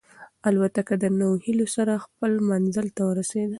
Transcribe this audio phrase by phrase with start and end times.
[0.47, 3.49] الوتکه له نویو هیلو سره خپل منزل ته ورسېده.